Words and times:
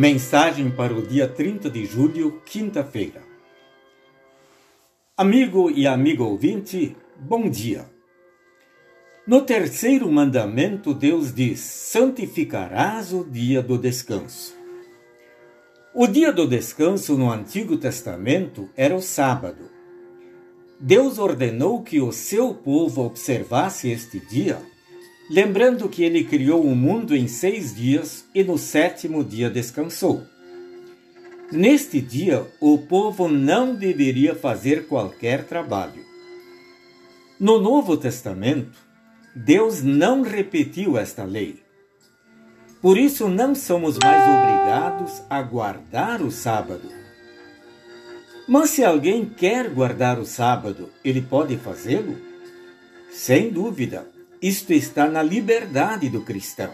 Mensagem 0.00 0.70
para 0.70 0.94
o 0.94 1.06
dia 1.06 1.28
30 1.28 1.68
de 1.68 1.84
julho, 1.84 2.40
quinta-feira. 2.46 3.20
Amigo 5.14 5.70
e 5.70 5.86
amigo 5.86 6.24
ouvinte, 6.24 6.96
bom 7.18 7.50
dia. 7.50 7.84
No 9.26 9.42
terceiro 9.42 10.10
mandamento, 10.10 10.94
Deus 10.94 11.34
diz: 11.34 11.60
santificarás 11.60 13.12
o 13.12 13.24
dia 13.24 13.60
do 13.60 13.76
descanso. 13.76 14.56
O 15.94 16.06
dia 16.06 16.32
do 16.32 16.48
descanso 16.48 17.18
no 17.18 17.30
Antigo 17.30 17.76
Testamento 17.76 18.70
era 18.74 18.96
o 18.96 19.02
sábado. 19.02 19.70
Deus 20.80 21.18
ordenou 21.18 21.82
que 21.82 22.00
o 22.00 22.10
seu 22.10 22.54
povo 22.54 23.04
observasse 23.04 23.90
este 23.90 24.18
dia 24.18 24.62
lembrando 25.30 25.88
que 25.88 26.02
ele 26.02 26.24
criou 26.24 26.60
o 26.64 26.74
mundo 26.74 27.14
em 27.14 27.28
seis 27.28 27.72
dias 27.72 28.24
e 28.34 28.42
no 28.42 28.58
sétimo 28.58 29.22
dia 29.22 29.48
descansou. 29.48 30.26
Neste 31.52 32.00
dia, 32.00 32.44
o 32.60 32.78
povo 32.78 33.28
não 33.28 33.72
deveria 33.72 34.34
fazer 34.34 34.88
qualquer 34.88 35.44
trabalho. 35.44 36.04
No 37.38 37.60
Novo 37.60 37.96
Testamento, 37.96 38.76
Deus 39.34 39.82
não 39.82 40.22
repetiu 40.22 40.98
esta 40.98 41.22
lei. 41.22 41.62
Por 42.82 42.98
isso, 42.98 43.28
não 43.28 43.54
somos 43.54 43.98
mais 43.98 44.22
obrigados 44.22 45.22
a 45.30 45.40
guardar 45.42 46.22
o 46.22 46.30
sábado. 46.32 46.88
Mas 48.48 48.70
se 48.70 48.82
alguém 48.82 49.24
quer 49.24 49.70
guardar 49.70 50.18
o 50.18 50.24
sábado, 50.24 50.90
ele 51.04 51.22
pode 51.22 51.56
fazê-lo? 51.56 52.16
Sem 53.12 53.50
dúvida, 53.50 54.06
isto 54.42 54.72
está 54.72 55.06
na 55.06 55.22
liberdade 55.22 56.08
do 56.08 56.22
cristão. 56.22 56.72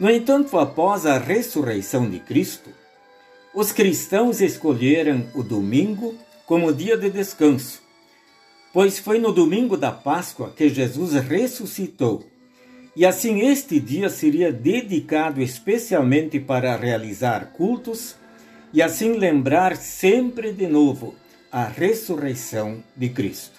No 0.00 0.10
entanto, 0.10 0.58
após 0.58 1.04
a 1.04 1.18
ressurreição 1.18 2.08
de 2.08 2.20
Cristo, 2.20 2.70
os 3.52 3.72
cristãos 3.72 4.40
escolheram 4.40 5.26
o 5.34 5.42
domingo 5.42 6.14
como 6.46 6.72
dia 6.72 6.96
de 6.96 7.10
descanso, 7.10 7.82
pois 8.72 8.98
foi 8.98 9.18
no 9.18 9.32
domingo 9.32 9.76
da 9.76 9.90
Páscoa 9.90 10.52
que 10.56 10.68
Jesus 10.68 11.12
ressuscitou. 11.14 12.24
E 12.94 13.04
assim 13.04 13.40
este 13.40 13.78
dia 13.78 14.08
seria 14.08 14.52
dedicado 14.52 15.42
especialmente 15.42 16.40
para 16.40 16.76
realizar 16.76 17.52
cultos 17.52 18.16
e 18.72 18.80
assim 18.80 19.12
lembrar 19.14 19.76
sempre 19.76 20.52
de 20.52 20.66
novo 20.66 21.14
a 21.50 21.64
ressurreição 21.64 22.82
de 22.96 23.08
Cristo. 23.08 23.57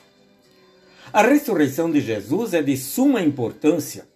A 1.12 1.24
ressurreição 1.24 1.92
de 1.92 2.02
Jesus 2.02 2.54
é 2.54 2.62
de 2.62 2.78
suma 2.78 3.22
importância, 3.22 4.08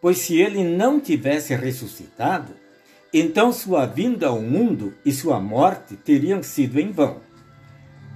pois 0.00 0.18
se 0.18 0.40
ele 0.40 0.64
não 0.64 0.98
tivesse 0.98 1.54
ressuscitado, 1.54 2.52
então 3.14 3.52
sua 3.52 3.86
vinda 3.86 4.26
ao 4.26 4.40
mundo 4.40 4.94
e 5.04 5.12
sua 5.12 5.38
morte 5.38 5.94
teriam 5.94 6.42
sido 6.42 6.80
em 6.80 6.90
vão. 6.90 7.20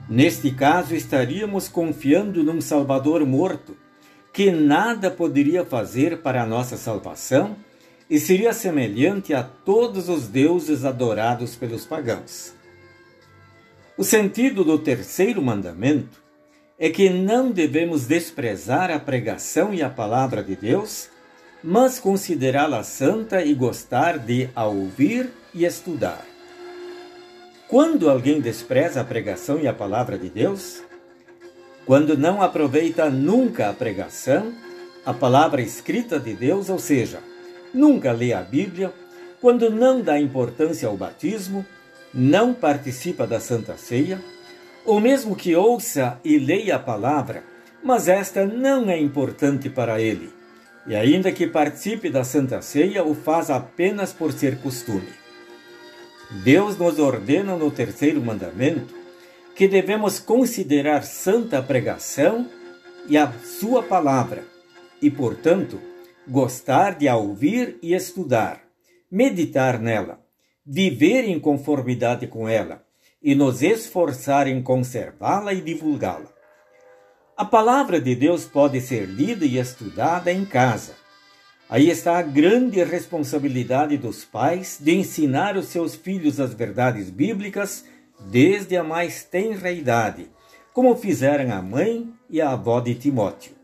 Neste 0.08 0.50
caso, 0.50 0.94
estaríamos 0.94 1.69
confiando 1.69 2.42
num 2.42 2.60
Salvador 2.60 3.24
morto, 3.24 3.77
que 4.32 4.50
nada 4.50 5.10
poderia 5.10 5.64
fazer 5.64 6.19
para 6.19 6.42
a 6.42 6.47
nossa 6.47 6.77
salvação 6.77 7.56
e 8.10 8.19
seria 8.19 8.52
semelhante 8.52 9.34
a 9.34 9.42
todos 9.42 10.08
os 10.08 10.27
deuses 10.27 10.84
adorados 10.84 11.54
pelos 11.54 11.84
pagãos. 11.84 12.52
O 13.97 14.04
sentido 14.04 14.64
do 14.64 14.78
terceiro 14.78 15.41
mandamento 15.41 16.25
é 16.78 16.91
que 16.91 17.08
não 17.08 17.50
devemos 17.50 18.06
desprezar 18.06 18.91
a 18.91 19.00
pregação 19.00 19.72
e 19.72 19.82
a 19.82 19.88
palavra 19.88 20.42
de 20.42 20.55
Deus, 20.55 21.08
mas 21.64 21.98
considerá-la 21.98 22.82
santa 22.82 23.42
e 23.42 23.55
gostar 23.55 24.19
de 24.19 24.50
a 24.54 24.66
ouvir 24.66 25.31
e 25.54 25.65
estudar. 25.65 26.25
Quando 27.66 28.10
alguém 28.10 28.41
despreza 28.41 29.00
a 29.00 29.04
pregação 29.04 29.59
e 29.59 29.66
a 29.66 29.72
palavra 29.72 30.19
de 30.19 30.28
Deus, 30.28 30.82
quando 31.86 32.16
não 32.16 32.42
aproveita 32.42 33.10
nunca 33.10 33.70
a 33.70 33.72
pregação, 33.72 34.53
a 35.04 35.15
palavra 35.15 35.62
escrita 35.62 36.20
de 36.20 36.34
Deus, 36.34 36.69
ou 36.69 36.78
seja, 36.78 37.20
nunca 37.72 38.12
lê 38.12 38.32
a 38.32 38.42
Bíblia, 38.42 38.92
quando 39.41 39.70
não 39.70 40.00
dá 40.00 40.20
importância 40.20 40.86
ao 40.88 40.97
batismo, 40.97 41.65
não 42.12 42.53
participa 42.53 43.26
da 43.26 43.41
Santa 43.41 43.76
Ceia, 43.76 44.20
ou 44.86 45.00
mesmo 45.00 45.34
que 45.34 45.54
ouça 45.54 46.20
e 46.24 46.38
leia 46.38 46.76
a 46.76 46.78
palavra, 46.78 47.42
mas 47.82 48.08
esta 48.08 48.47
não 48.47 48.88
é 48.88 48.98
importante 48.98 49.69
para 49.69 50.00
ele, 50.00 50.30
e 50.86 50.94
ainda 50.94 51.32
que 51.32 51.47
participe 51.47 52.08
da 52.08 52.22
Santa 52.22 52.62
Ceia, 52.62 53.04
o 53.04 53.14
faz 53.14 53.50
apenas 53.50 54.12
por 54.12 54.32
ser 54.32 54.58
costume. 54.58 55.08
Deus 56.44 56.78
nos 56.78 56.98
ordena 56.98 57.56
no 57.56 57.70
terceiro 57.70 58.20
mandamento 58.20 58.94
que 59.54 59.66
devemos 59.66 60.19
considerar 60.19 61.03
santa 61.03 61.58
a 61.58 61.62
pregação 61.62 62.48
e 63.08 63.16
a 63.16 63.32
sua 63.32 63.82
palavra, 63.82 64.44
e, 65.00 65.10
portanto, 65.10 65.80
gostar 66.28 66.97
de 66.97 67.08
a 67.08 67.16
ouvir 67.16 67.78
e 67.82 67.94
estudar, 67.94 68.62
meditar 69.10 69.80
nela, 69.80 70.20
viver 70.64 71.24
em 71.24 71.38
conformidade 71.38 72.26
com 72.26 72.48
ela, 72.48 72.85
e 73.26 73.34
nos 73.34 73.60
esforçar 73.60 74.47
em 74.47 74.62
conservá-la 74.62 75.53
e 75.53 75.60
divulgá-la. 75.60 76.28
A 77.37 77.44
palavra 77.44 78.00
de 78.00 78.14
Deus 78.14 78.44
pode 78.44 78.81
ser 78.81 79.04
lida 79.04 79.44
e 79.44 79.59
estudada 79.59 80.31
em 80.31 80.44
casa. 80.44 80.94
Aí 81.69 81.91
está 81.91 82.19
a 82.19 82.22
grande 82.22 82.84
responsabilidade 82.84 83.97
dos 83.97 84.25
pais 84.25 84.78
de 84.81 84.94
ensinar 84.94 85.56
os 85.56 85.66
seus 85.66 85.97
filhos 85.97 86.38
as 86.38 86.54
verdades 86.54 87.10
bíblicas 87.10 87.84
desde 88.31 88.76
a 88.76 88.84
mais 88.84 89.25
tenra 89.25 89.72
idade, 89.72 90.31
como 90.72 90.94
fizeram 90.94 91.53
a 91.53 91.60
mãe 91.60 92.09
e 92.31 92.41
a 92.41 92.53
avó 92.53 92.78
de 92.78 92.94
Timóteo. 92.94 93.56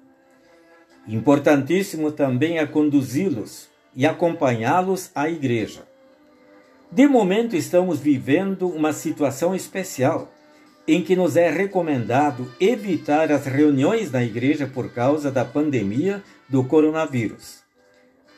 Importantíssimo 1.06 2.10
também 2.10 2.58
é 2.58 2.66
conduzi-los 2.66 3.68
e 3.94 4.04
acompanhá-los 4.08 5.12
à 5.14 5.30
igreja. 5.30 5.91
De 6.92 7.08
momento, 7.08 7.56
estamos 7.56 8.00
vivendo 8.00 8.68
uma 8.68 8.92
situação 8.92 9.54
especial 9.54 10.30
em 10.86 11.02
que 11.02 11.16
nos 11.16 11.36
é 11.36 11.48
recomendado 11.48 12.52
evitar 12.60 13.32
as 13.32 13.46
reuniões 13.46 14.12
na 14.12 14.22
igreja 14.22 14.66
por 14.66 14.92
causa 14.92 15.30
da 15.30 15.42
pandemia 15.42 16.22
do 16.50 16.62
coronavírus. 16.62 17.62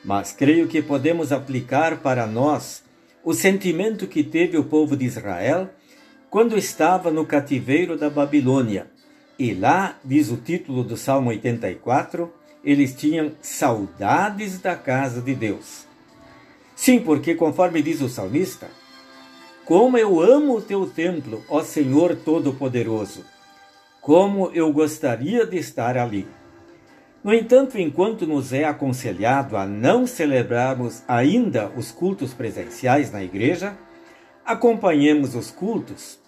Mas 0.05 0.31
creio 0.31 0.69
que 0.69 0.81
podemos 0.81 1.33
aplicar 1.33 1.97
para 1.97 2.25
nós 2.25 2.81
o 3.25 3.33
sentimento 3.33 4.07
que 4.07 4.23
teve 4.23 4.57
o 4.57 4.63
povo 4.63 4.95
de 4.95 5.03
Israel 5.03 5.69
quando 6.29 6.57
estava 6.57 7.11
no 7.11 7.25
cativeiro 7.25 7.97
da 7.97 8.09
Babilônia. 8.09 8.87
E 9.37 9.53
lá, 9.53 9.99
diz 10.01 10.31
o 10.31 10.37
título 10.37 10.81
do 10.81 10.95
Salmo 10.95 11.29
84, 11.29 12.33
eles 12.63 12.95
tinham 12.95 13.33
saudades 13.41 14.59
da 14.59 14.77
casa 14.77 15.19
de 15.21 15.35
Deus. 15.35 15.93
Sim, 16.75 16.99
porque 16.99 17.33
conforme 17.33 17.81
diz 17.81 18.01
o 18.01 18.09
salmista, 18.09 18.67
como 19.63 19.97
eu 19.97 20.19
amo 20.21 20.57
o 20.57 20.61
teu 20.61 20.85
templo, 20.85 21.43
ó 21.49 21.63
Senhor 21.63 22.15
Todo-Poderoso, 22.15 23.23
como 24.01 24.51
eu 24.53 24.71
gostaria 24.71 25.45
de 25.45 25.57
estar 25.57 25.97
ali. 25.97 26.27
No 27.23 27.33
entanto, 27.33 27.79
enquanto 27.79 28.27
nos 28.27 28.53
é 28.53 28.65
aconselhado 28.65 29.57
a 29.57 29.65
não 29.65 30.05
celebrarmos 30.05 31.01
ainda 31.07 31.71
os 31.75 31.91
cultos 31.91 32.33
presenciais 32.33 33.11
na 33.11 33.23
igreja, 33.23 33.75
acompanhemos 34.45 35.33
os 35.33 35.49
cultos 35.49 36.19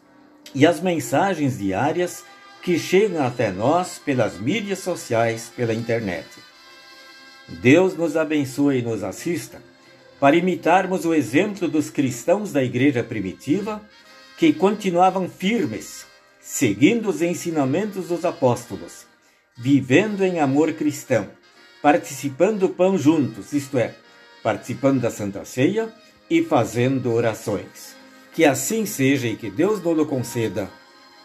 e 0.55 0.65
as 0.65 0.81
mensagens 0.81 1.59
diárias 1.59 2.23
que 2.63 2.79
chegam 2.79 3.23
até 3.23 3.51
nós 3.51 3.99
pelas 3.99 4.39
mídias 4.39 4.79
sociais, 4.79 5.51
pela 5.55 5.73
internet. 5.73 6.27
Deus 7.47 7.95
nos 7.95 8.17
abençoe 8.17 8.79
e 8.79 8.81
nos 8.81 9.03
assista 9.03 9.61
para 10.19 10.35
imitarmos 10.35 11.05
o 11.05 11.13
exemplo 11.13 11.67
dos 11.67 11.89
cristãos 11.89 12.51
da 12.51 12.63
igreja 12.63 13.03
primitiva, 13.03 13.81
que 14.37 14.53
continuavam 14.53 15.29
firmes, 15.29 16.05
seguindo 16.39 17.09
os 17.09 17.21
ensinamentos 17.21 18.07
dos 18.07 18.25
apóstolos, 18.25 19.05
vivendo 19.55 20.23
em 20.23 20.39
amor 20.39 20.73
cristão, 20.73 21.29
participando 21.81 22.59
do 22.59 22.69
pão 22.69 22.97
juntos, 22.97 23.53
isto 23.53 23.77
é, 23.77 23.95
participando 24.43 25.01
da 25.01 25.11
Santa 25.11 25.45
Ceia 25.45 25.93
e 26.29 26.43
fazendo 26.43 27.13
orações. 27.13 27.95
Que 28.33 28.45
assim 28.45 28.85
seja 28.85 29.27
e 29.27 29.35
que 29.35 29.49
Deus 29.49 29.81
nos 29.81 30.07
conceda. 30.07 30.69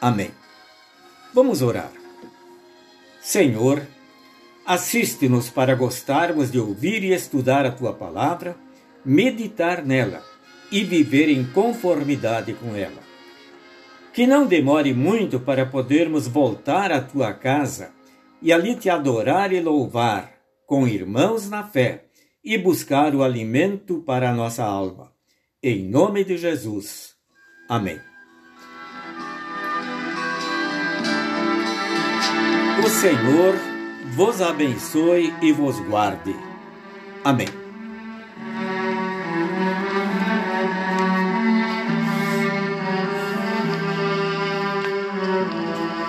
Amém. 0.01 0.31
Vamos 1.35 1.61
orar. 1.61 1.93
Senhor, 3.21 3.87
assiste-nos 4.65 5.51
para 5.51 5.75
gostarmos 5.75 6.51
de 6.51 6.59
ouvir 6.59 7.03
e 7.05 7.13
estudar 7.13 7.67
a 7.67 7.71
tua 7.71 7.93
palavra 7.93 8.57
meditar 9.05 9.85
nela 9.85 10.23
e 10.71 10.83
viver 10.85 11.29
em 11.29 11.45
conformidade 11.45 12.55
com 12.55 12.75
ela. 12.75 13.03
Que 14.13 14.27
não 14.27 14.47
demore 14.47 14.93
muito 14.93 15.41
para 15.41 15.67
podermos 15.67 16.27
voltar 16.27 16.93
à 16.93 17.01
tua 17.01 17.33
casa 17.33 17.93
e 18.41 18.53
ali 18.53 18.75
te 18.75 18.91
adorar 18.91 19.53
e 19.53 19.61
louvar 19.61 20.33
com 20.67 20.87
irmãos 20.87 21.49
na 21.49 21.65
fé 21.65 22.07
e 22.45 22.59
buscar 22.59 23.15
o 23.15 23.23
alimento 23.23 24.03
para 24.03 24.31
a 24.31 24.35
nossa 24.35 24.65
alma. 24.65 25.13
Em 25.63 25.89
nome 25.89 26.25
de 26.25 26.37
Jesus. 26.37 27.15
Amém. 27.69 28.01
O 32.85 32.89
Senhor 32.89 33.55
vos 34.17 34.43
abençoe 34.43 35.33
e 35.41 35.53
vos 35.53 35.79
guarde. 35.87 36.35
Amém. 37.25 37.47